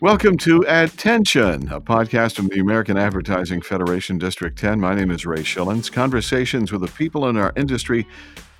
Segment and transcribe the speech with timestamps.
[0.00, 4.78] Welcome to Attention, a podcast from the American Advertising Federation District 10.
[4.78, 5.90] My name is Ray Schillens.
[5.90, 8.06] Conversations with the people in our industry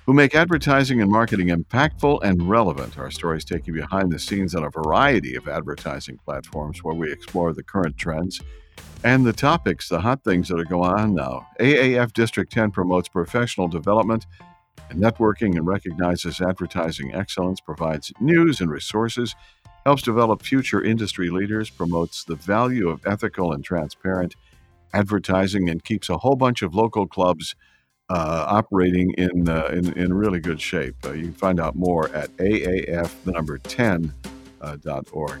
[0.05, 2.97] who make advertising and marketing impactful and relevant.
[2.97, 7.09] Our stories take you behind the scenes on a variety of advertising platforms where we
[7.09, 8.41] explore the current trends
[9.05, 11.47] and the topics, the hot things that are going on now.
[11.61, 14.25] AAF District 10 promotes professional development
[14.89, 19.35] and networking and recognizes advertising excellence, provides news and resources
[19.85, 24.35] helps develop future industry leaders, promotes the value of ethical and transparent
[24.93, 27.55] advertising, and keeps a whole bunch of local clubs
[28.09, 30.95] uh, operating in, uh, in, in really good shape.
[31.05, 34.13] Uh, you can find out more at aaf the number 10
[34.61, 35.39] uh, dot org.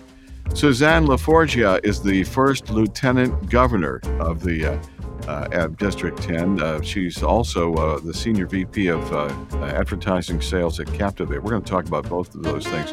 [0.53, 4.83] Suzanne LaForgia is the first lieutenant governor of the uh,
[5.27, 6.61] uh, District 10.
[6.61, 9.13] Uh, she's also the senior VP of
[9.61, 11.43] advertising sales at Captivate.
[11.43, 12.91] We're going to talk about both of those things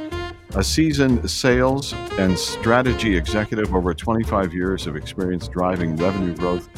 [0.55, 6.69] a seasoned sales and strategy executive over 25 years of experience driving revenue growth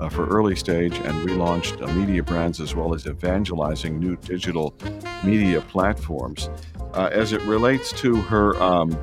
[0.00, 4.74] uh, for early stage and relaunched uh, media brands as well as evangelizing new digital
[5.22, 6.50] media platforms.
[6.94, 8.98] Uh, as it relates to her um,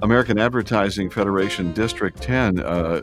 [0.00, 3.02] American Advertising Federation District 10, uh,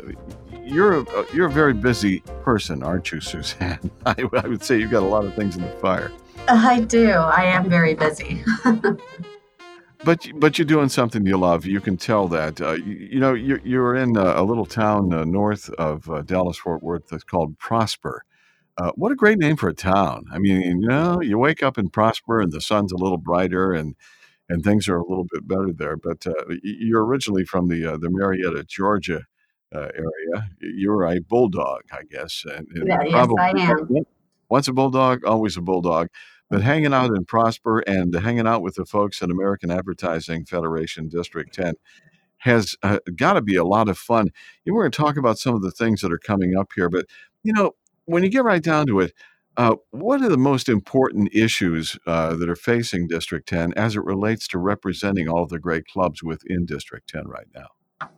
[0.63, 3.91] you're a, you're a very busy person, aren't you, Suzanne?
[4.05, 6.11] I, I would say you've got a lot of things in the fire.
[6.47, 7.11] I do.
[7.11, 8.43] I am very busy.
[10.05, 11.65] But but you're doing something you love.
[11.65, 12.59] You can tell that.
[12.59, 16.21] Uh, you, you, know, you're, you're in a, a little town uh, north of uh,
[16.23, 18.25] Dallas Fort Worth that's called Prosper.
[18.77, 20.25] Uh, what a great name for a town.
[20.31, 23.71] I mean, you know, you wake up in Prosper and the sun's a little brighter
[23.71, 23.95] and
[24.49, 25.95] and things are a little bit better there.
[25.95, 29.25] But uh, you're originally from the uh, the Marietta, Georgia
[29.73, 30.49] area.
[30.59, 32.43] You're a bulldog, I guess.
[32.45, 34.05] And, and yeah, yes, I am.
[34.49, 36.09] Once a bulldog, always a bulldog
[36.53, 41.09] but hanging out in Prosper and hanging out with the folks at American Advertising Federation
[41.09, 41.73] District 10
[42.37, 44.29] has uh, got to be a lot of fun.
[44.63, 46.89] You were going to talk about some of the things that are coming up here,
[46.89, 47.07] but
[47.41, 47.71] you know,
[48.05, 49.13] when you get right down to it,
[49.57, 54.03] uh, what are the most important issues uh, that are facing District 10 as it
[54.03, 58.09] relates to representing all of the great clubs within District 10 right now?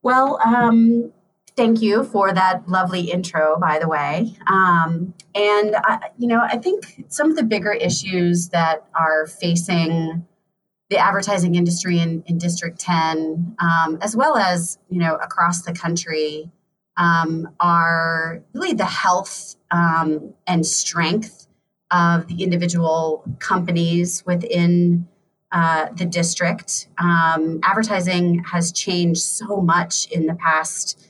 [0.00, 1.12] Well, um,
[1.56, 4.36] thank you for that lovely intro, by the way.
[4.46, 10.26] Um, and, I, you know, I think some of the bigger issues that are facing
[10.90, 15.72] the advertising industry in, in District 10, um, as well as, you know, across the
[15.72, 16.50] country,
[16.96, 21.48] um, are really the health um, and strength
[21.90, 25.08] of the individual companies within
[25.52, 26.88] uh, the district.
[26.98, 31.06] Um, advertising has changed so much in the past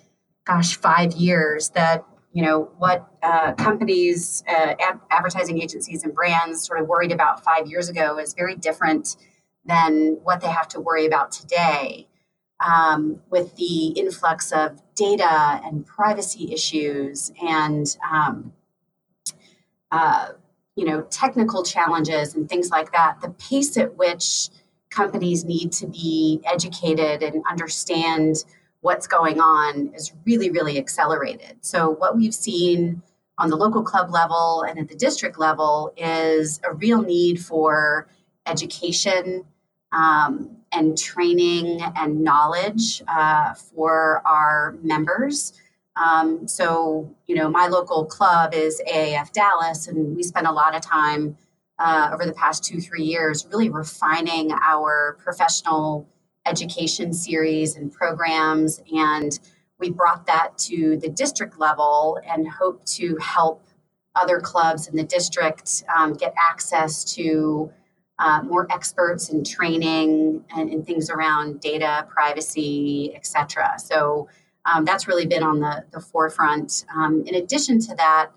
[0.46, 6.66] gosh, five years that you know what uh, companies, uh, ad- advertising agencies, and brands
[6.66, 9.16] sort of worried about five years ago is very different
[9.64, 12.08] than what they have to worry about today.
[12.64, 18.54] Um, with the influx of data and privacy issues and um,
[19.90, 20.28] uh,
[20.74, 24.48] you know technical challenges and things like that, the pace at which
[24.90, 28.44] companies need to be educated and understand
[28.86, 31.56] what's going on is really, really accelerated.
[31.60, 33.02] So, what we've seen
[33.36, 38.06] on the local club level and at the district level is a real need for
[38.46, 39.44] education
[39.90, 45.52] um, and training and knowledge uh, for our members.
[45.96, 50.76] Um, so, you know, my local club is AAF Dallas, and we spend a lot
[50.76, 51.36] of time
[51.80, 56.06] uh, over the past two, three years really refining our professional
[56.46, 58.82] education series and programs.
[58.94, 59.38] And
[59.78, 63.62] we brought that to the district level and hope to help
[64.14, 67.70] other clubs in the district um, get access to
[68.18, 73.74] uh, more experts in training and, and, things around data, privacy, etc.
[73.78, 74.26] So
[74.64, 76.86] um, that's really been on the, the forefront.
[76.94, 78.30] Um, in addition to that,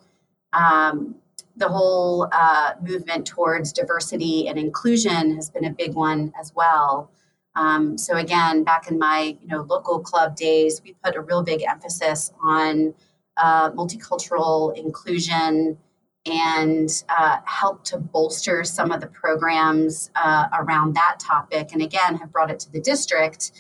[0.52, 1.16] um,
[1.56, 7.10] the whole uh, movement towards diversity and inclusion has been a big one as well.
[7.56, 11.44] Um, so again, back in my you know local club days, we put a real
[11.44, 12.94] big emphasis on
[13.38, 15.78] uh, multicultural inclusion
[16.26, 21.70] and uh, help to bolster some of the programs uh, around that topic.
[21.74, 23.52] And again, have brought it to the district.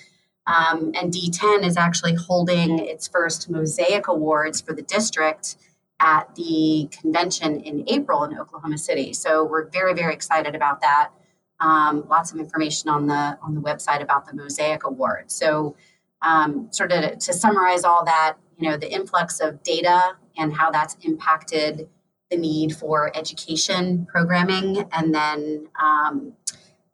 [0.45, 5.57] Um, and D10 is actually holding its first Mosaic Awards for the district
[5.99, 9.13] at the convention in April in Oklahoma City.
[9.13, 11.11] So we're very, very excited about that.
[11.59, 15.29] Um, lots of information on the on the website about the Mosaic Award.
[15.31, 15.75] So,
[16.21, 20.71] um, sort of to, summarize all that, you know, the influx of data and how
[20.71, 21.89] that's impacted
[22.29, 26.33] the need for education programming, and then um,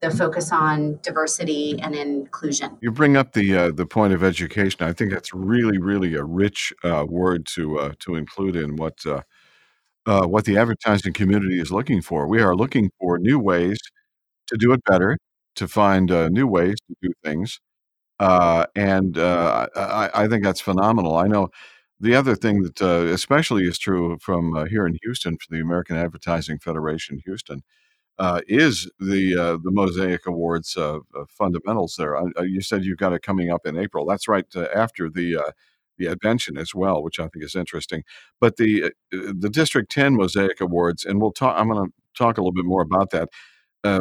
[0.02, 2.78] the focus on diversity and inclusion.
[2.82, 4.86] You bring up the uh, the point of education.
[4.86, 9.06] I think that's really, really a rich uh, word to uh, to include in what
[9.06, 9.22] uh,
[10.06, 12.28] uh, what the advertising community is looking for.
[12.28, 13.80] We are looking for new ways
[14.48, 15.18] to do it better,
[15.56, 17.60] to find uh, new ways to do things,
[18.20, 21.16] and I, I, think that's phenomenal.
[21.18, 21.50] I know.
[22.00, 26.60] The other thing that especially is true from here in Houston, for the American Advertising
[26.60, 27.64] Federation, Houston,
[28.18, 31.96] uh, is the uh, the Mosaic Awards uh, uh fundamentals.
[31.98, 34.06] There, uh, you said you've got it coming up in April.
[34.06, 35.54] That's right uh, after the
[35.98, 38.04] the Advention as well, which I think is interesting.
[38.40, 41.60] But the the District Ten Mosaic Awards, and we'll talk.
[41.60, 43.30] I'm going to talk a little bit more about that.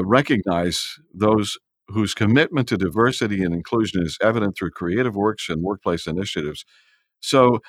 [0.05, 1.59] Recognize those
[1.89, 6.65] whose commitment to diversity and inclusion is evident through creative works and workplace initiatives.
[7.21, 7.61] So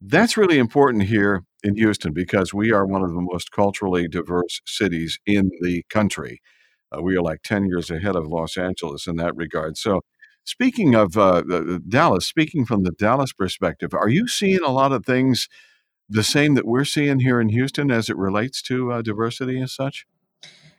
[0.00, 4.60] that's really important here in Houston because we are one of the most culturally diverse
[4.66, 6.40] cities in the country.
[6.92, 9.76] Uh, we are like 10 years ahead of Los Angeles in that regard.
[9.76, 10.00] So,
[10.44, 11.42] speaking of uh,
[11.88, 15.48] Dallas, speaking from the Dallas perspective, are you seeing a lot of things
[16.08, 19.70] the same that we're seeing here in Houston as it relates to uh, diversity and
[19.70, 20.06] such?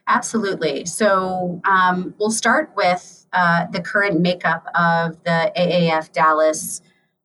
[0.08, 0.84] Absolutely.
[0.86, 6.82] So, um, we'll start with uh, the current makeup of the AAF Dallas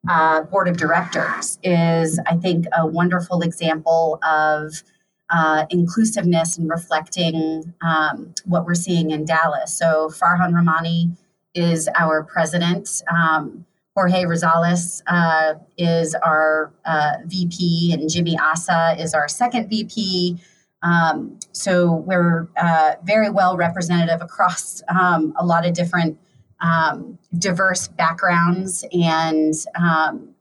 [0.08, 4.82] uh, board of directors is, I think, a wonderful example of
[5.30, 9.76] uh, inclusiveness and reflecting um, what we're seeing in Dallas.
[9.76, 11.16] So Farhan Rahmani
[11.54, 13.02] is our president.
[13.10, 20.38] Um, Jorge Rosales uh, is our uh, VP, and Jimmy Asa is our second VP.
[20.82, 26.18] Um, so we're uh, very well representative across um, a lot of different
[26.60, 28.84] um, diverse backgrounds.
[28.92, 30.34] And um,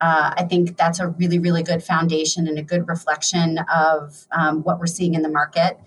[0.00, 4.62] uh, I think that's a really, really good foundation and a good reflection of um,
[4.62, 5.78] what we're seeing in the market.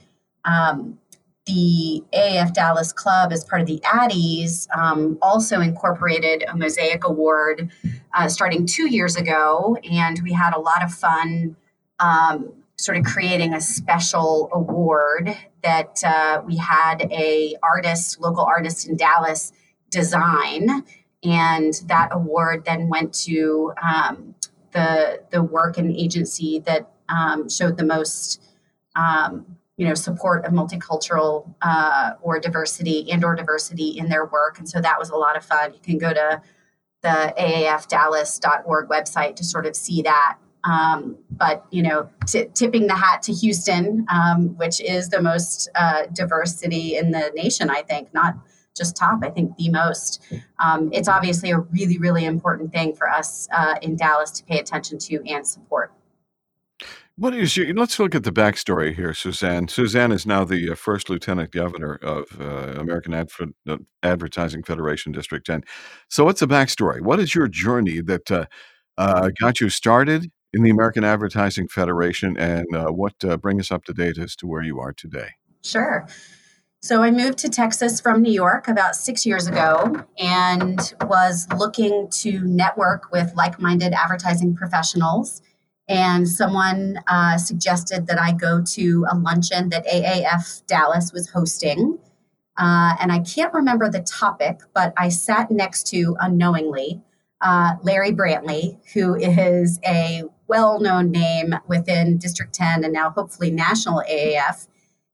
[0.45, 1.00] Um,
[1.45, 4.68] the AAF Dallas Club, as part of the ADDYs,
[5.22, 7.72] also incorporated a Mosaic Award
[8.13, 11.56] uh, starting two years ago, and we had a lot of fun
[12.00, 18.88] um, sort of creating a special award that uh, we had a artist, local artist
[18.88, 19.51] in Dallas,
[19.89, 20.83] design,
[21.24, 24.35] and that award then went to um,
[24.71, 28.41] the the work and agency that um, showed the most.
[28.95, 34.57] Um, you know support of multicultural uh, or diversity and or diversity in their work.
[34.57, 35.71] And so that was a lot of fun.
[35.71, 36.41] You can go to
[37.03, 42.96] the aafdallas.org website to sort of see that um, but you know, t- tipping the
[42.96, 47.84] hat to Houston, um, which is the most uh, diverse city in the nation, I
[47.84, 48.36] think, not
[48.75, 50.22] just top, I think the most.
[50.64, 54.60] Um, it's obviously a really, really important thing for us uh, in Dallas to pay
[54.60, 55.92] attention to and support.
[57.16, 59.69] What is your, let's look at the backstory here, Suzanne.
[59.69, 65.44] Suzanne is now the uh, first lieutenant governor of uh, American uh, Advertising Federation District
[65.44, 65.64] 10.
[66.10, 67.02] So, what's the backstory?
[67.02, 68.46] What is your journey that uh,
[69.00, 73.71] uh, got you started in the American Advertising Federation, and uh, what uh, bring us
[73.71, 75.29] up to date as to where you are today?
[75.63, 76.07] Sure.
[76.81, 82.07] So I moved to Texas from New York about six years ago and was looking
[82.21, 85.41] to network with like minded advertising professionals.
[85.89, 91.97] And someone uh, suggested that I go to a luncheon that AAF Dallas was hosting.
[92.57, 97.01] Uh, and I can't remember the topic, but I sat next to unknowingly
[97.42, 103.51] uh, Larry Brantley, who is a well known name within District 10 and now hopefully
[103.51, 104.68] national AAF.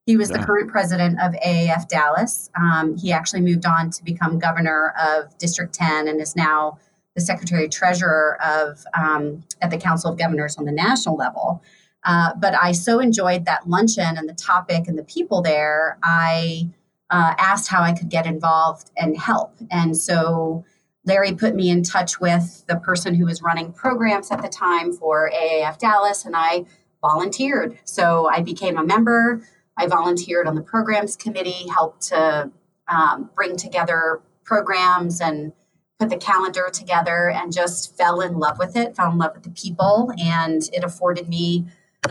[0.06, 0.38] He was yeah.
[0.38, 2.50] the current president of AAF Dallas.
[2.60, 6.78] Um, he actually moved on to become governor of District 10 and is now
[7.16, 11.62] the secretary treasurer of um, at the Council of Governors on the national level.
[12.04, 15.98] Uh, but I so enjoyed that luncheon and the topic and the people there.
[16.04, 16.70] I
[17.10, 20.66] uh, asked how I could get involved and help, and so
[21.06, 24.94] Larry put me in touch with the person who was running programs at the time
[24.94, 26.66] for AAF Dallas, and I
[27.02, 27.78] volunteered.
[27.84, 29.46] So I became a member.
[29.78, 32.52] I volunteered on the programs committee, helped to
[32.88, 35.52] um, bring together programs and
[36.00, 39.44] put the calendar together, and just fell in love with it, fell in love with
[39.44, 41.66] the people, and it afforded me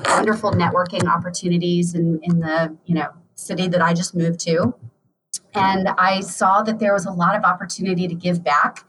[0.09, 4.75] wonderful networking opportunities in, in the you know city that I just moved to.
[5.55, 8.85] And I saw that there was a lot of opportunity to give back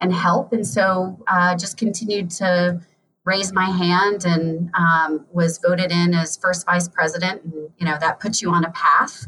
[0.00, 0.52] and help.
[0.52, 2.80] And so uh, just continued to
[3.24, 7.42] raise my hand and um, was voted in as first vice president.
[7.44, 9.26] And, you know, that puts you on a path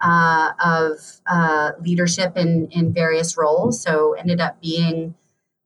[0.00, 3.82] uh, of uh, leadership in, in various roles.
[3.82, 5.14] So ended up being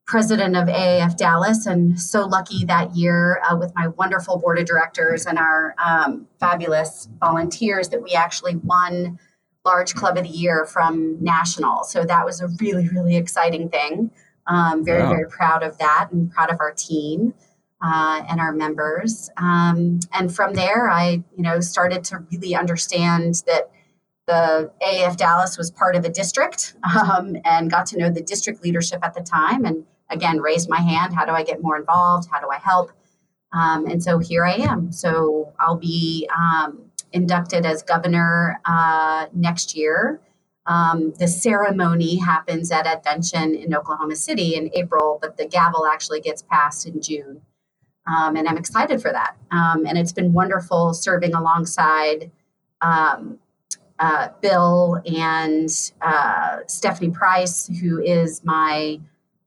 [0.07, 4.65] president of AAF Dallas and so lucky that year uh, with my wonderful board of
[4.65, 9.19] directors and our um, fabulous volunteers that we actually won
[9.67, 11.83] large club of the year from national.
[11.85, 14.11] So that was a really, really exciting thing.
[14.47, 15.11] Um, very, wow.
[15.11, 17.35] very proud of that and proud of our team
[17.83, 19.29] uh, and our members.
[19.37, 23.71] Um, and from there, I, you know, started to really understand that
[24.29, 28.63] the AAF Dallas was part of a district um, and got to know the district
[28.63, 29.65] leadership at the time.
[29.65, 31.13] And again, raised my hand.
[31.13, 32.29] How do I get more involved?
[32.31, 32.93] How do I help?
[33.53, 34.93] Um, and so here I am.
[34.93, 36.86] So I'll be um,
[37.17, 40.21] inducted as governor uh, next year.
[40.67, 46.21] Um, the ceremony happens at Advention in Oklahoma City in April, but the gavel actually
[46.21, 47.41] gets passed in June.
[48.07, 49.37] Um, and I'm excited for that.
[49.51, 52.31] Um, and it's been wonderful serving alongside
[52.81, 53.39] um,
[53.99, 55.71] uh, Bill and
[56.03, 59.01] uh, Stephanie Price, who is my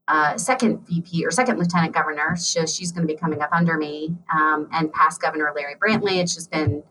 [0.08, 2.36] uh, second VP or second Lieutenant Governor.
[2.36, 6.18] So she's going to be coming up under me, um, and past Governor Larry Brantley.
[6.18, 6.84] It's just been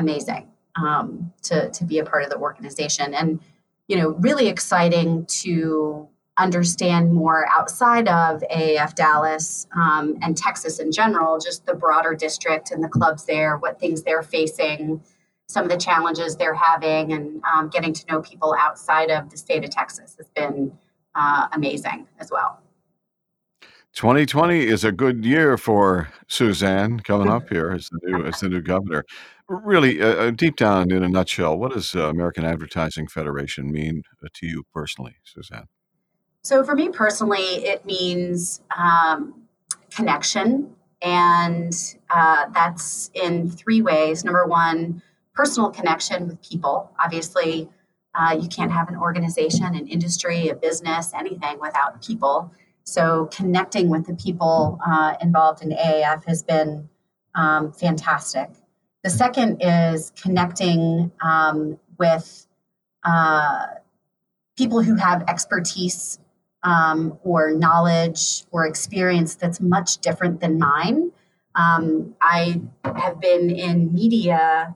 [0.00, 3.40] amazing um, to to be a part of the organization, and
[3.86, 10.90] you know, really exciting to understand more outside of AAF Dallas um, and Texas in
[10.90, 15.02] general, just the broader district and the clubs there, what things they're facing,
[15.48, 19.36] some of the challenges they're having, and um, getting to know people outside of the
[19.36, 20.72] state of Texas has been
[21.14, 22.60] uh, amazing as well.
[23.94, 28.48] 2020 is a good year for Suzanne coming up here as the new as the
[28.48, 29.04] new governor.
[29.48, 34.02] Really, uh, uh, deep down in a nutshell, what does uh, American Advertising Federation mean
[34.22, 35.66] uh, to you personally, Suzanne?
[36.42, 39.42] So, for me personally, it means um,
[39.90, 41.74] connection, and
[42.10, 44.24] uh, that's in three ways.
[44.24, 45.02] Number one,
[45.34, 46.92] personal connection with people.
[47.02, 47.68] Obviously,
[48.14, 52.52] uh, you can't have an organization, an industry, a business, anything without people.
[52.84, 56.88] So, connecting with the people uh, involved in AAF has been
[57.34, 58.50] um, fantastic.
[59.04, 62.46] The second is connecting um, with
[63.04, 63.66] uh,
[64.56, 66.18] people who have expertise
[66.62, 71.12] um, or knowledge or experience that's much different than mine.
[71.54, 74.74] Um, I have been in media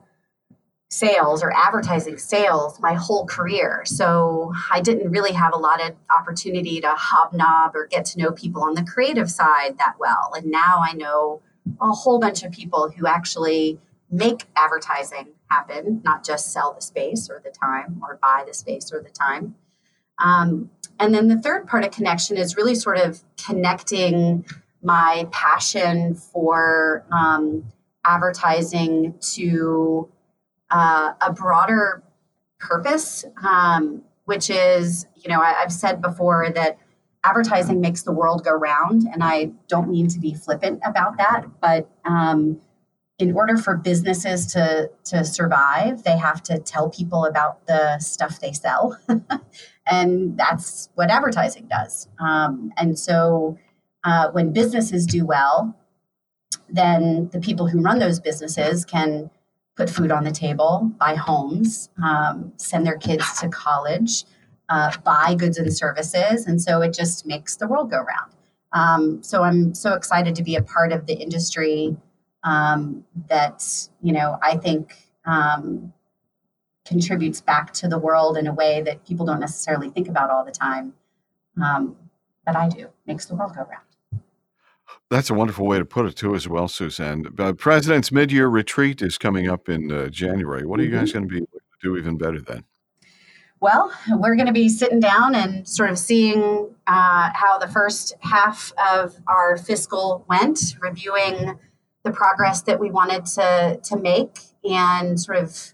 [0.95, 3.83] sales or advertising sales my whole career.
[3.85, 8.31] So I didn't really have a lot of opportunity to hobnob or get to know
[8.31, 10.31] people on the creative side that well.
[10.35, 11.41] And now I know
[11.81, 13.77] a whole bunch of people who actually
[14.09, 18.91] make advertising happen, not just sell the space or the time or buy the space
[18.93, 19.55] or the time.
[20.23, 24.45] Um, and then the third part of connection is really sort of connecting
[24.81, 27.65] my passion for um,
[28.05, 30.09] advertising to
[30.75, 32.03] uh, a broader
[32.59, 36.77] purpose, um, which is, you know, I, have said before that
[37.23, 41.45] advertising makes the world go round, and I don't mean to be flippant about that,
[41.61, 42.59] but um,
[43.19, 48.41] in order for businesses to to survive, they have to tell people about the stuff
[48.41, 48.99] they sell,
[49.87, 52.09] and that's what advertising does.
[52.19, 53.57] Um, and so,
[54.03, 55.73] uh, when businesses do well,
[56.67, 59.29] then the people who run those businesses can
[59.75, 64.23] put food on the table, buy homes, um, send their kids to college,
[64.69, 66.47] uh, buy goods and services.
[66.47, 68.31] And so it just makes the world go round.
[68.71, 71.95] Um, so I'm so excited to be a part of the industry
[72.43, 75.93] um, that, you know, I think um,
[76.85, 80.45] contributes back to the world in a way that people don't necessarily think about all
[80.45, 80.93] the time.
[81.61, 81.95] Um,
[82.45, 83.94] but I do, makes the world go round.
[85.09, 87.25] That's a wonderful way to put it, too, as well, Suzanne.
[87.37, 90.65] Uh, President's mid year retreat is coming up in uh, January.
[90.65, 91.19] What are you guys mm-hmm.
[91.19, 92.63] going to be able to do even better then?
[93.61, 98.13] Well, we're going to be sitting down and sort of seeing uh, how the first
[98.19, 101.57] half of our fiscal went, reviewing
[102.03, 105.73] the progress that we wanted to, to make, and sort of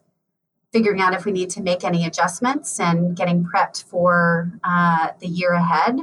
[0.72, 5.28] figuring out if we need to make any adjustments and getting prepped for uh, the
[5.28, 6.00] year ahead.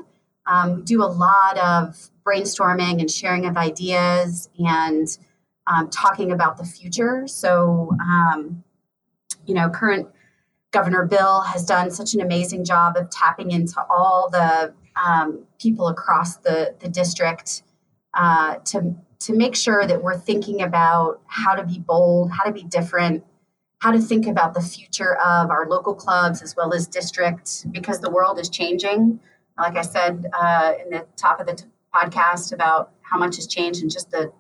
[0.50, 5.06] Um, do a lot of brainstorming and sharing of ideas and
[5.66, 7.26] um, talking about the future.
[7.26, 8.64] So, um,
[9.46, 10.08] you know, current
[10.70, 15.88] Governor Bill has done such an amazing job of tapping into all the um, people
[15.88, 17.62] across the, the district
[18.14, 22.52] uh, to, to make sure that we're thinking about how to be bold, how to
[22.52, 23.24] be different,
[23.80, 28.00] how to think about the future of our local clubs as well as district because
[28.00, 29.20] the world is changing.
[29.58, 33.46] Like I said uh, in the top of the t- podcast about how much has
[33.46, 34.32] changed in just the,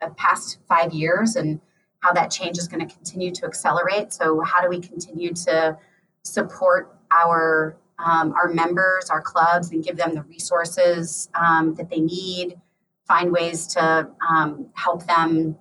[0.00, 1.60] the past five years and
[2.00, 4.12] how that change is going to continue to accelerate.
[4.12, 5.78] So, how do we continue to
[6.22, 12.00] support our um, our members, our clubs, and give them the resources um, that they
[12.00, 12.60] need?
[13.06, 15.56] Find ways to um, help them,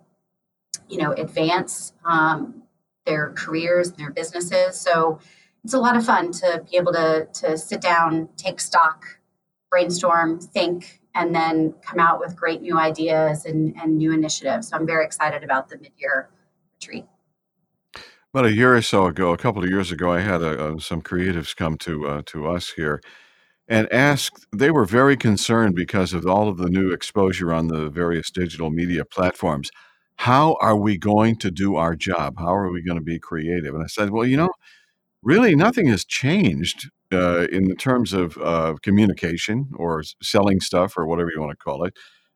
[0.89, 2.63] you know, advance um,
[3.05, 4.79] their careers, their businesses.
[4.79, 5.19] So,
[5.65, 9.03] it's a lot of fun to be able to to sit down, take stock,
[9.71, 14.67] brainstorm, think, and then come out with great new ideas and, and new initiatives.
[14.67, 16.29] So I'm very excited about the mid-year
[16.75, 17.05] retreat.
[18.31, 20.79] About a year or so ago, a couple of years ago, I had a, a,
[20.79, 23.01] some creatives come to uh, to us here
[23.67, 24.45] and asked.
[24.55, 28.69] They were very concerned because of all of the new exposure on the various digital
[28.69, 29.71] media platforms.
[30.17, 32.35] How are we going to do our job?
[32.37, 33.73] How are we going to be creative?
[33.73, 34.51] And I said, well, you know,
[35.25, 41.29] really nothing has changed uh, in terms of uh, communication or selling stuff or whatever
[41.33, 41.93] you want to call it.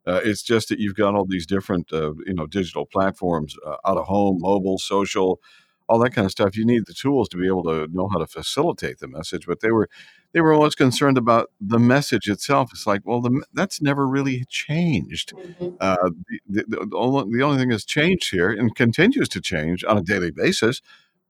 [0.08, 3.76] Uh, it's just that you've got all these different, uh, you know, digital platforms, uh,
[3.86, 5.40] out of home, mobile, social,
[5.88, 6.58] all that kind of stuff.
[6.58, 9.46] You need the tools to be able to know how to facilitate the message.
[9.46, 9.88] But they were,
[10.34, 12.72] they were always concerned about the message itself.
[12.72, 15.34] It's like, well, the, that's never really changed.
[15.36, 15.76] Mm-hmm.
[15.80, 16.10] Uh,
[16.48, 19.98] the, the, the, only, the only thing that's changed here and continues to change on
[19.98, 20.82] a daily basis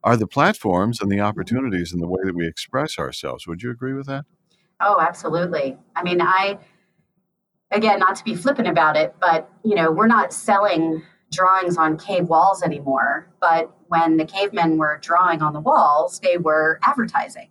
[0.03, 1.25] are the platforms and the mm-hmm.
[1.25, 3.48] opportunities and the way that we express ourselves.
[3.48, 4.25] Would you agree with that?
[4.82, 5.77] Oh, absolutely.
[5.96, 6.58] I mean, I,
[7.72, 11.98] again, not to be flippant about it, but, you know, we're not selling drawings on
[11.98, 13.29] cave walls anymore.
[13.41, 17.50] But when the cavemen were drawing on the walls, they were advertising.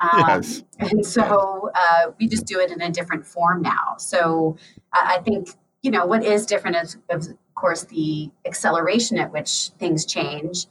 [0.00, 0.62] Um, yes.
[0.78, 3.96] And so uh, we just do it in a different form now.
[3.98, 4.56] So
[4.92, 5.48] I think,
[5.82, 10.66] you know, what is different is, of course, the acceleration at which things change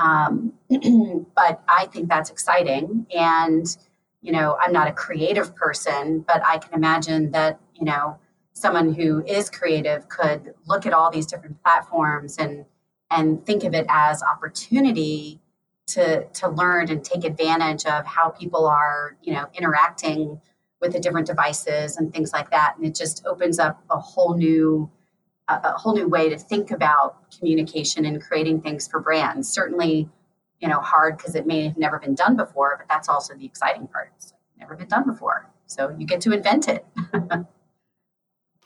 [0.00, 0.54] um,
[1.36, 3.06] but I think that's exciting.
[3.14, 3.66] And,
[4.22, 8.18] you know, I'm not a creative person, but I can imagine that, you know,
[8.52, 12.64] someone who is creative could look at all these different platforms and
[13.12, 15.40] and think of it as opportunity
[15.88, 20.40] to to learn and take advantage of how people are, you know, interacting
[20.80, 22.74] with the different devices and things like that.
[22.76, 24.90] And it just opens up a whole new
[25.50, 29.48] a, whole new way to think about communication and creating things for brands.
[29.48, 30.08] Certainly,
[30.60, 33.44] you know, hard because it may have never been done before, but that's also the
[33.44, 34.12] exciting part.
[34.16, 35.50] It's never been done before.
[35.66, 36.84] So you get to invent it.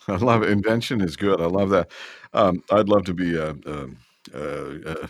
[0.08, 0.50] I love it.
[0.50, 1.40] Invention is good.
[1.40, 1.90] I love that.
[2.32, 3.88] Um, I'd love to be a, a,
[4.34, 5.08] a,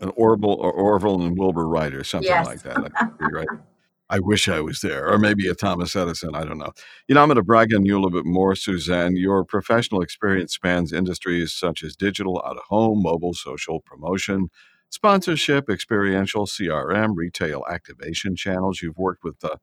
[0.00, 2.46] an Orville or Orville and Wilbur writer, something yes.
[2.46, 2.92] like that.
[3.20, 3.46] right.
[4.08, 6.34] I wish I was there, or maybe a Thomas Edison.
[6.34, 6.72] I don't know.
[7.08, 9.16] You know, I'm going to brag on you a little bit more, Suzanne.
[9.16, 14.48] Your professional experience spans industries such as digital, out of home, mobile, social, promotion,
[14.90, 18.80] sponsorship, experiential, CRM, retail activation channels.
[18.80, 19.56] You've worked with uh,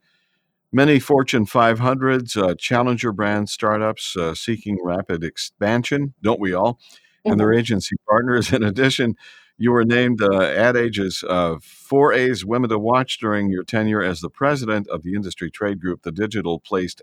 [0.73, 6.79] many Fortune 500s, uh, challenger brand startups uh, seeking rapid expansion, don't we all?
[7.23, 7.59] And their mm-hmm.
[7.59, 8.51] agency partners.
[8.53, 9.15] In addition,
[9.57, 14.21] you were named uh, Ad Age's uh, 4A's Women to Watch during your tenure as
[14.21, 16.95] the president of the industry trade group, the Digital Place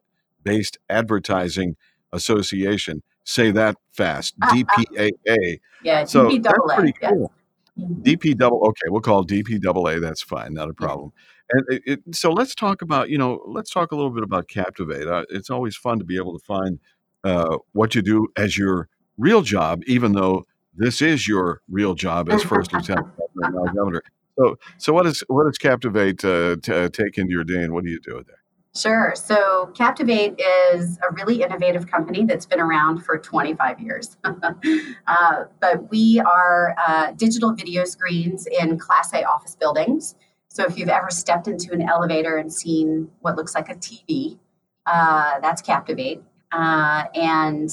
[0.42, 1.76] Based Advertising
[2.12, 3.02] Association.
[3.24, 4.38] Say that fast.
[4.40, 5.60] DPAA.
[5.82, 6.42] Yeah, so DPAA.
[6.42, 7.32] That's pretty cool.
[7.76, 7.88] Yes.
[7.88, 8.02] Mm-hmm.
[8.02, 8.60] DP double.
[8.66, 10.00] Okay, we'll call DPAA.
[10.00, 10.54] That's fine.
[10.54, 11.12] Not a problem.
[11.52, 14.48] And it, it, so let's talk about you know let's talk a little bit about
[14.48, 15.06] Captivate.
[15.06, 16.78] Uh, it's always fun to be able to find
[17.24, 20.44] uh, what you do as your real job, even though
[20.80, 23.06] this is your real job as first lieutenant
[23.40, 24.02] governor, governor.
[24.38, 27.72] So, so what is what does Captivate uh, t- uh, take into your day, and
[27.74, 28.36] what do you do there?
[28.74, 29.12] Sure.
[29.16, 30.40] So, Captivate
[30.72, 34.16] is a really innovative company that's been around for 25 years.
[34.24, 40.14] uh, but we are uh, digital video screens in Class A office buildings.
[40.48, 44.38] So, if you've ever stepped into an elevator and seen what looks like a TV,
[44.86, 46.22] uh, that's Captivate.
[46.52, 47.70] Uh, and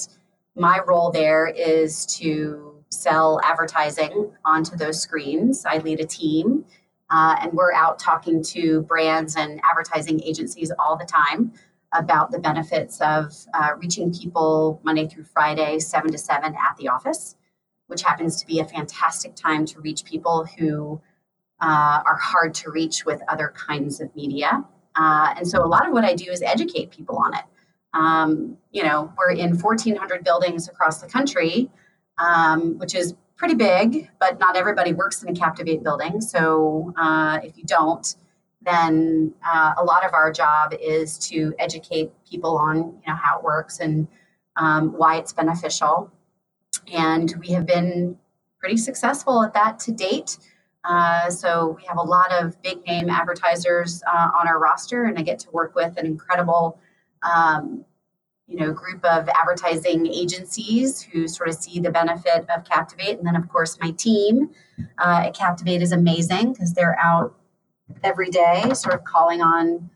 [0.55, 5.65] my role there is to sell advertising onto those screens.
[5.65, 6.65] I lead a team,
[7.09, 11.53] uh, and we're out talking to brands and advertising agencies all the time
[11.93, 16.89] about the benefits of uh, reaching people Monday through Friday, 7 to 7 at the
[16.89, 17.35] office,
[17.87, 20.99] which happens to be a fantastic time to reach people who
[21.61, 24.63] uh, are hard to reach with other kinds of media.
[24.95, 27.43] Uh, and so a lot of what I do is educate people on it.
[27.93, 31.71] Um, you know, we're in 1,400 buildings across the country
[32.17, 36.19] um, which is pretty big, but not everybody works in a Captivate building.
[36.21, 38.15] So uh, if you don't,
[38.61, 43.37] then uh, a lot of our job is to educate people on you know how
[43.37, 44.07] it works and
[44.57, 46.11] um, why it's beneficial.
[46.91, 48.17] And we have been
[48.59, 50.37] pretty successful at that to date.
[50.83, 55.17] Uh, so we have a lot of big name advertisers uh, on our roster, and
[55.19, 56.79] I get to work with an incredible
[57.23, 57.85] um,
[58.47, 63.17] you know group of advertising agencies who sort of see the benefit of captivate.
[63.17, 64.49] And then of course my team
[64.97, 67.35] uh, at captivate is amazing because they're out
[68.03, 69.89] every day sort of calling on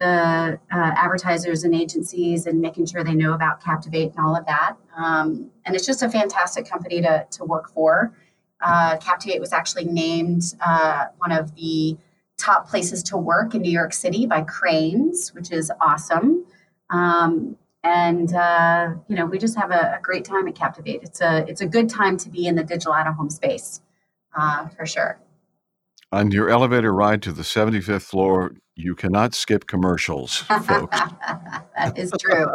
[0.00, 4.46] the uh, advertisers and agencies and making sure they know about captivate and all of
[4.46, 4.76] that.
[4.96, 8.14] Um, and it's just a fantastic company to, to work for.
[8.60, 11.96] Uh, captivate was actually named uh, one of the
[12.38, 16.44] top places to work in New York City by Crain's, which is awesome.
[16.90, 21.02] Um, and uh, you know, we just have a, a, great time at Captivate.
[21.02, 23.80] It's a it's a good time to be in the digital out of home space,
[24.36, 25.20] uh, for sure.
[26.10, 30.98] On your elevator ride to the 75th floor, you cannot skip commercials, folks.
[31.76, 32.46] that is true.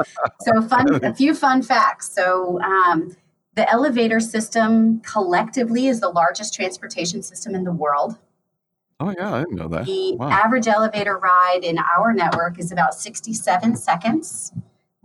[0.42, 2.10] So, fun, a few fun facts.
[2.10, 3.16] So, um,
[3.56, 8.18] the elevator system collectively is the largest transportation system in the world.
[9.00, 9.86] Oh, yeah, I didn't know that.
[9.86, 10.30] The wow.
[10.30, 14.54] average elevator ride in our network is about 67 seconds,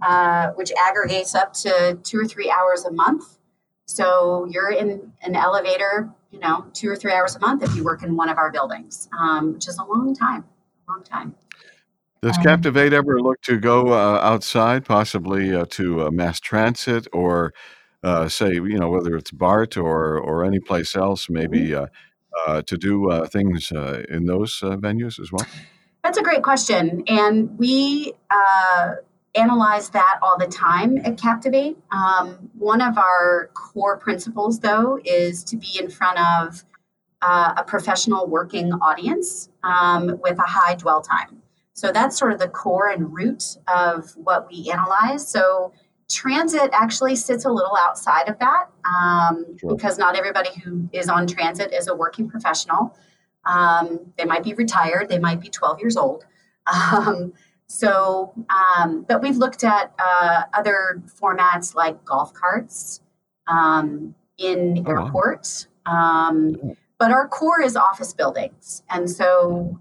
[0.02, 3.38] uh, which aggregates up to two or three hours a month.
[3.87, 7.84] So you're in an elevator, you know, two or three hours a month if you
[7.84, 10.44] work in one of our buildings, um, which is a long time,
[10.87, 11.34] a long time.
[12.22, 17.06] Does um, Captivate ever look to go uh, outside, possibly uh, to uh, mass transit
[17.12, 17.54] or
[18.02, 21.84] uh, say, you know, whether it's BART or or any place else, maybe mm-hmm.
[21.84, 21.87] uh,
[22.46, 25.46] uh, to do uh, things uh, in those uh, venues as well?
[26.04, 28.94] That's a great question, and we uh,
[29.38, 31.77] analyze that all the time at Captivate.
[31.90, 36.64] Um, one of our core principles, though, is to be in front of
[37.20, 41.42] a professional working audience um, with a high dwell time.
[41.72, 45.27] So that's sort of the core and root of what we analyze.
[45.27, 45.72] So
[46.11, 49.77] transit actually sits a little outside of that um, sure.
[49.77, 52.96] because not everybody who is on transit is a working professional.
[53.44, 56.27] Um, they might be retired, they might be 12 years old.
[57.70, 63.00] Um, so, um, but we've looked at uh, other formats like golf carts
[63.46, 65.68] um, in oh, airports.
[65.87, 68.83] Um, but our core is office buildings.
[68.90, 69.78] And so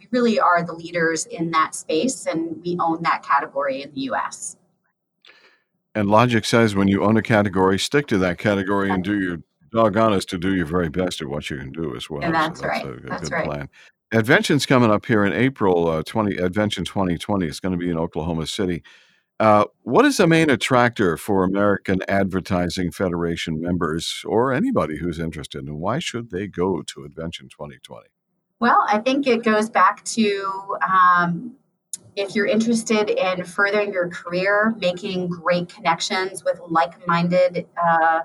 [0.00, 4.00] we really are the leaders in that space, and we own that category in the
[4.12, 4.56] US.
[5.94, 9.38] And logic says when you own a category, stick to that category and do your
[9.70, 12.22] doggone us to do your very best at what you can do as well.
[12.22, 12.86] And that's, so that's right.
[12.86, 13.44] A, a that's good right.
[13.44, 13.68] plan.
[14.12, 17.46] Advention's coming up here in April uh, 20, Advention 2020.
[17.46, 18.82] It's going to be in Oklahoma City.
[19.38, 25.64] Uh, what is the main attractor for American Advertising Federation members or anybody who's interested,
[25.64, 28.08] and why should they go to Advention 2020?
[28.60, 31.54] Well, I think it goes back to um,
[32.16, 38.22] if you're interested in furthering your career, making great connections with like minded uh,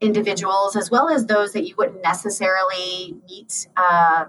[0.00, 4.26] individuals, as well as those that you wouldn't necessarily meet uh,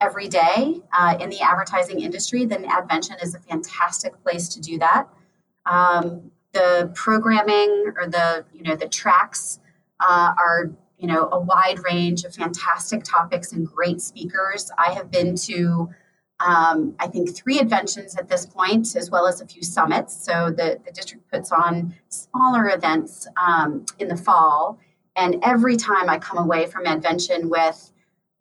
[0.00, 4.78] every day uh, in the advertising industry, then Advention is a fantastic place to do
[4.78, 5.08] that.
[5.66, 9.60] Um, the programming or the you know the tracks
[10.00, 14.70] uh, are you know a wide range of fantastic topics and great speakers.
[14.78, 15.90] I have been to
[16.40, 20.24] um, I think three adventions at this point, as well as a few summits.
[20.24, 24.78] So the, the district puts on smaller events um, in the fall.
[25.16, 27.90] And every time I come away from Advention with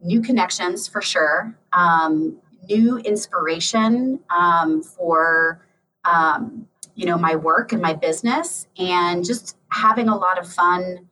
[0.01, 2.37] new connections for sure, um,
[2.69, 5.61] new inspiration um, for
[6.05, 11.07] um, you know my work and my business, and just having a lot of fun.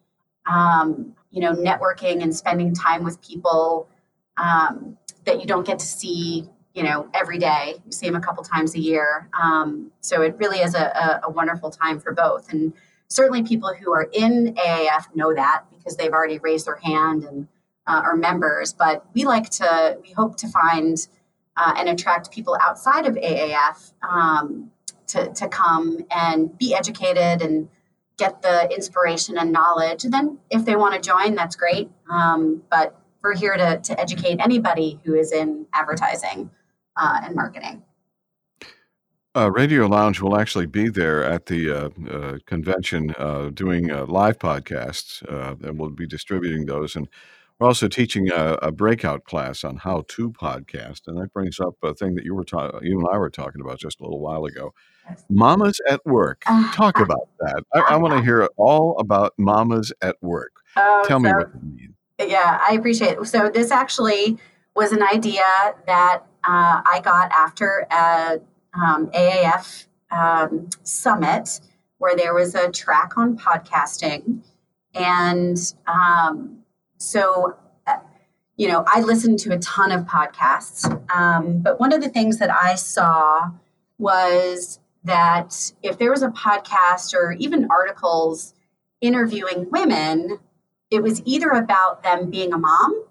[0.47, 3.89] Um, you know, networking and spending time with people
[4.37, 7.75] that you don't get to see you know, every day.
[7.85, 9.29] You see them a couple times a year.
[9.41, 12.51] Um, so it really is a, a, a, wonderful time for both.
[12.51, 12.73] And
[13.07, 17.47] certainly people who are in AAF know that because they've already raised their hand and
[17.87, 18.73] uh, are members.
[18.73, 20.97] But we like to, we hope to find
[21.57, 24.71] uh, and attract people outside of AAF um,
[25.07, 27.69] to, to come and be educated and
[28.17, 30.03] get the inspiration and knowledge.
[30.03, 31.89] And then if they want to join, that's great.
[32.09, 36.49] Um, but we're here to, to educate anybody who is in advertising
[36.95, 37.83] uh, and marketing.
[39.35, 44.05] Uh, Radio Lounge will actually be there at the uh, uh, convention uh, doing uh,
[44.05, 45.21] live podcasts,
[45.61, 46.95] and we'll be distributing those.
[46.95, 47.09] And
[47.59, 51.75] we're also teaching a, a, breakout class on how to podcast, and that brings up
[51.83, 54.19] a thing that you were ta- you and I were talking about just a little
[54.19, 54.73] while ago.
[55.29, 56.43] Mamas at work.
[56.73, 57.63] Talk about that.
[57.73, 60.51] I, I want to hear all about mamas at work.
[60.75, 61.93] Oh, Tell so, me what you mean.
[62.19, 63.25] Yeah, I appreciate it.
[63.27, 64.37] So this actually
[64.75, 65.43] was an idea
[65.85, 68.39] that uh, I got after a
[68.73, 71.61] um, AAF um, summit
[71.97, 74.41] where there was a track on podcasting.
[74.93, 76.64] And um,
[77.05, 77.97] so, uh,
[78.57, 80.85] you know, I listened to a ton of podcasts.
[81.13, 83.51] Um, but one of the things that I saw
[83.99, 88.55] was that if there was a podcast or even articles
[89.01, 90.39] interviewing women,
[90.89, 93.05] it was either about them being a mom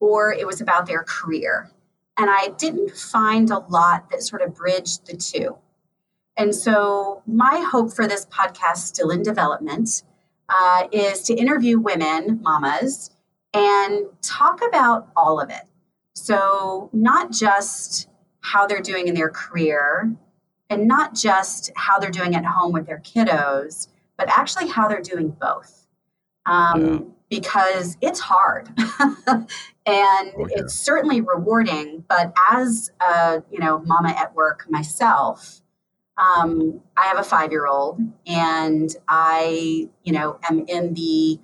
[0.00, 1.70] or it was about their career.
[2.18, 5.56] And I didn't find a lot that sort of bridged the two.
[6.36, 10.02] And so, my hope for this podcast, still in development,
[10.48, 13.10] uh, is to interview women, mamas,
[13.52, 15.62] and talk about all of it.
[16.14, 18.08] So, not just
[18.40, 20.14] how they're doing in their career
[20.68, 25.02] and not just how they're doing at home with their kiddos, but actually how they're
[25.02, 25.86] doing both.
[26.46, 26.98] Um, yeah.
[27.28, 28.68] Because it's hard
[29.28, 29.48] and
[29.86, 30.56] oh, yeah.
[30.56, 32.04] it's certainly rewarding.
[32.08, 35.62] But as a you know mama at work myself,
[36.16, 41.38] um, I have a five year old, and I you know am in the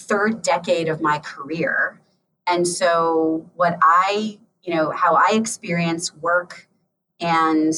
[0.00, 2.00] third decade of my career.
[2.46, 6.68] And so, what I, you know, how I experience work
[7.20, 7.72] and,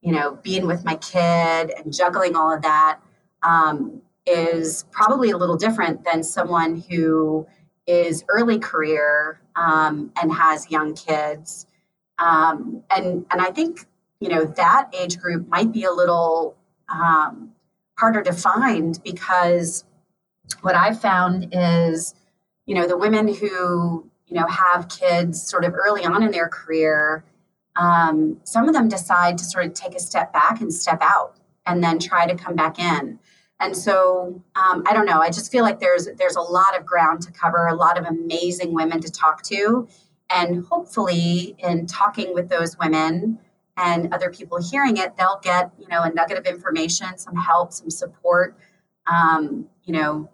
[0.00, 3.00] you know, being with my kid and juggling all of that
[3.42, 7.46] um, is probably a little different than someone who
[7.86, 11.66] is early career um, and has young kids.
[12.18, 13.86] Um, and, and I think,
[14.20, 16.56] you know, that age group might be a little
[16.88, 17.52] um,
[17.98, 19.84] harder to find because
[20.60, 22.14] what I've found is,
[22.66, 26.48] you know, the women who, you know, have kids sort of early on in their
[26.48, 27.24] career,
[27.76, 31.36] um, some of them decide to sort of take a step back and step out
[31.66, 33.18] and then try to come back in.
[33.60, 35.20] And so um, I don't know.
[35.20, 38.04] I just feel like there's there's a lot of ground to cover, a lot of
[38.06, 39.86] amazing women to talk to,
[40.28, 43.38] and hopefully, in talking with those women
[43.76, 47.72] and other people hearing it, they'll get you know a nugget of information, some help,
[47.72, 48.58] some support,
[49.06, 50.28] um, you know,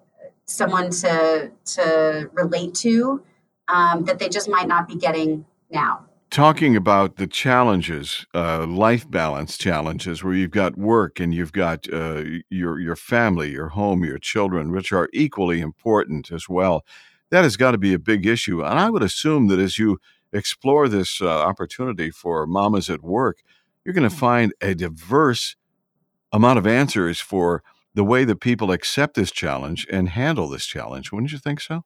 [0.49, 3.23] someone to to relate to
[3.69, 6.05] um, that they just might not be getting now.
[6.31, 11.91] Talking about the challenges, uh, life balance challenges, where you've got work and you've got
[11.93, 16.85] uh, your your family, your home, your children, which are equally important as well.
[17.31, 19.99] That has got to be a big issue, and I would assume that as you
[20.33, 23.39] explore this uh, opportunity for mamas at work,
[23.85, 25.57] you're going to find a diverse
[26.31, 27.63] amount of answers for
[27.99, 31.11] the way that people accept this challenge and handle this challenge.
[31.11, 31.83] Wouldn't you think so?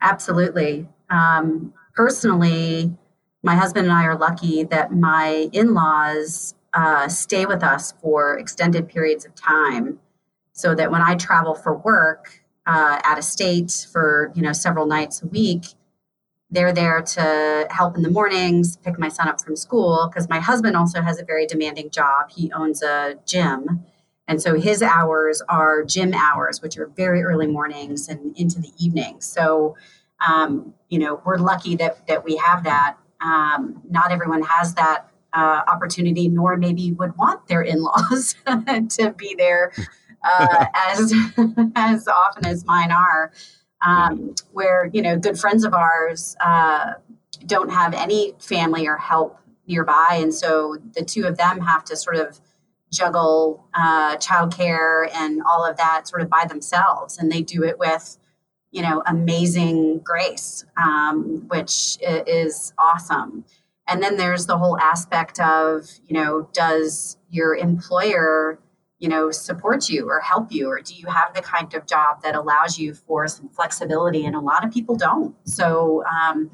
[0.00, 0.88] Absolutely.
[1.10, 2.96] Um, personally,
[3.42, 8.38] my husband and I are lucky that my in laws uh, stay with us for
[8.38, 9.98] extended periods of time
[10.52, 14.86] so that when I travel for work uh, out of state for you know several
[14.86, 15.64] nights a week,
[16.52, 20.38] they're there to help in the mornings, pick my son up from school because my
[20.38, 22.30] husband also has a very demanding job.
[22.30, 23.84] He owns a gym
[24.32, 28.72] and so his hours are gym hours, which are very early mornings and into the
[28.78, 29.20] evening.
[29.20, 29.76] So,
[30.26, 32.96] um, you know, we're lucky that that we have that.
[33.20, 39.34] Um, not everyone has that uh, opportunity, nor maybe would want their in-laws to be
[39.36, 39.70] there
[40.24, 41.12] uh, as
[41.76, 43.32] as often as mine are.
[43.86, 46.92] Um, where you know, good friends of ours uh,
[47.44, 51.96] don't have any family or help nearby, and so the two of them have to
[51.96, 52.40] sort of
[52.92, 57.78] juggle uh, childcare and all of that sort of by themselves, and they do it
[57.78, 58.18] with
[58.70, 63.44] you know amazing grace, um, which is awesome.
[63.88, 68.58] And then there's the whole aspect of you know does your employer
[68.98, 70.68] you know support you or help you?
[70.68, 74.24] Or do you have the kind of job that allows you for some flexibility?
[74.24, 75.34] And a lot of people don't.
[75.44, 76.50] So um,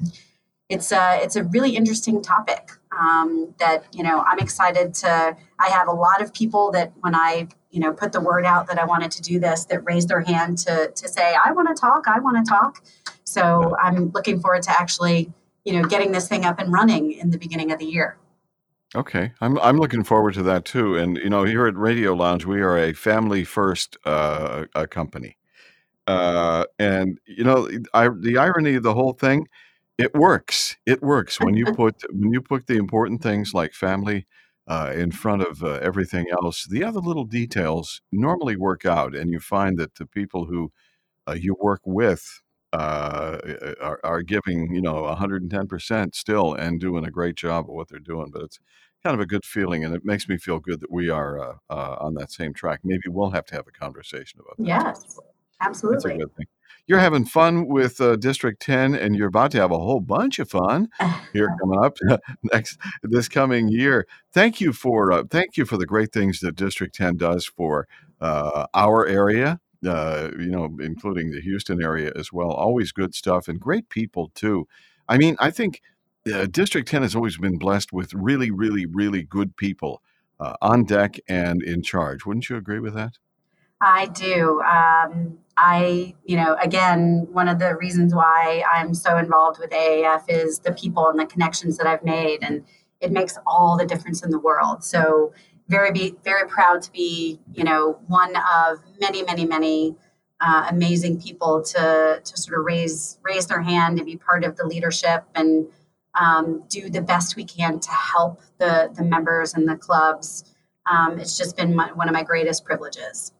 [0.69, 5.35] it's a it's a really interesting topic um, that you know I'm excited to.
[5.59, 8.67] I have a lot of people that when I you know put the word out
[8.67, 11.67] that I wanted to do this that raised their hand to to say I want
[11.75, 12.83] to talk, I want to talk.
[13.23, 15.31] So I'm looking forward to actually
[15.65, 18.17] you know getting this thing up and running in the beginning of the year.
[18.95, 20.97] Okay, I'm I'm looking forward to that too.
[20.97, 25.37] And you know, here at Radio Lounge, we are a family first uh, a company,
[26.07, 29.47] uh, and you know, I, the irony of the whole thing
[29.99, 30.77] it works.
[30.85, 34.25] It works when you put when you put the important things like family
[34.67, 36.65] uh, in front of uh, everything else.
[36.65, 40.71] The other little details normally work out, and you find that the people who
[41.27, 43.39] uh, you work with uh,
[43.81, 47.89] are, are, giving you know 110 percent still and doing a great job of what
[47.89, 48.29] they're doing.
[48.31, 48.59] But it's
[49.03, 51.55] kind of a good feeling, and it makes me feel good that we are uh,
[51.69, 52.79] uh, on that same track.
[52.85, 54.65] Maybe we'll have to have a conversation about that.
[54.65, 55.19] Yes,
[55.59, 56.11] absolutely.
[56.11, 56.45] That's a good thing
[56.87, 60.39] you're having fun with uh, District 10, and you're about to have a whole bunch
[60.39, 60.89] of fun
[61.33, 61.97] here coming up
[62.53, 64.07] next this coming year.
[64.33, 67.87] Thank you for uh, thank you for the great things that District 10 does for
[68.21, 69.59] uh, our area.
[69.85, 72.51] Uh, you know, including the Houston area as well.
[72.51, 74.67] Always good stuff and great people too.
[75.07, 75.81] I mean, I think
[76.31, 80.01] uh, District 10 has always been blessed with really, really, really good people
[80.39, 82.25] uh, on deck and in charge.
[82.25, 83.13] Wouldn't you agree with that?
[83.81, 84.61] I do.
[84.61, 90.23] Um, I, you know, again, one of the reasons why I'm so involved with AAF
[90.27, 92.63] is the people and the connections that I've made, and
[93.01, 94.83] it makes all the difference in the world.
[94.83, 95.33] So,
[95.67, 99.95] very, be, very proud to be, you know, one of many, many, many
[100.41, 104.55] uh, amazing people to to sort of raise raise their hand and be part of
[104.55, 105.67] the leadership and
[106.19, 110.43] um, do the best we can to help the, the members and the clubs.
[110.85, 113.31] Um, it's just been my, one of my greatest privileges.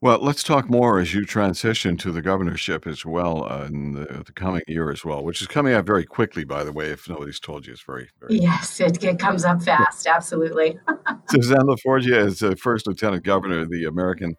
[0.00, 4.22] Well, let's talk more as you transition to the governorship as well uh, in the,
[4.24, 6.90] the, coming year as well, which is coming up very quickly, by the way.
[6.90, 8.38] If nobody's told you, it's very, very.
[8.38, 10.06] Yes, it, it comes up fast.
[10.06, 10.78] Absolutely.
[11.30, 14.36] Suzanne LaForgia is the first lieutenant governor of the American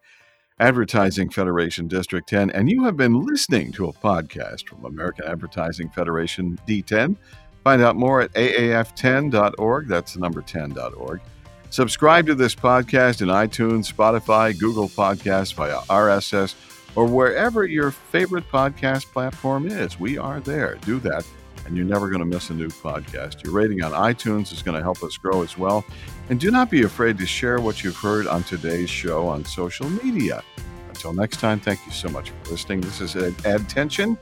[0.59, 5.89] Advertising Federation District 10, and you have been listening to a podcast from American Advertising
[5.89, 7.15] Federation D10.
[7.63, 9.87] Find out more at aaf10.org.
[9.87, 11.21] That's the number 10.org.
[11.69, 16.55] Subscribe to this podcast in iTunes, Spotify, Google Podcasts via RSS,
[16.95, 19.99] or wherever your favorite podcast platform is.
[19.99, 20.75] We are there.
[20.85, 21.27] Do that,
[21.65, 23.43] and you're never going to miss a new podcast.
[23.43, 25.85] Your rating on iTunes is going to help us grow as well.
[26.29, 29.89] And do not be afraid to share what you've heard on today's show on social
[29.89, 30.43] media.
[30.87, 32.81] Until next time, thank you so much for listening.
[32.81, 34.17] This is Ad Tension,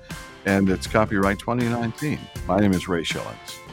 [0.46, 2.20] and it's copyright 2019.
[2.48, 3.65] My name is Ray Schilens.